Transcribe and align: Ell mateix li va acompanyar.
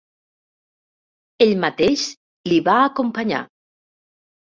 Ell 1.45 1.51
mateix 1.63 2.05
li 2.53 2.57
va 2.69 2.79
acompanyar. 2.87 3.43